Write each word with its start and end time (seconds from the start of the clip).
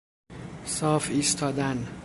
صاف 0.65 1.09
ایستادن. 1.09 1.87